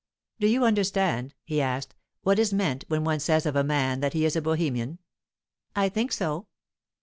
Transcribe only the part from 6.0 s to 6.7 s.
so."